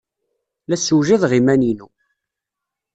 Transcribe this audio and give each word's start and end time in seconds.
La 0.67 0.77
ssewjadeɣ 0.79 1.31
iman-inu. 1.39 1.87